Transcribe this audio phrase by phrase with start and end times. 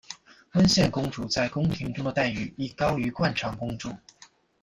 [0.53, 3.91] 温宪公主在宫廷中的待遇亦高于惯常公主。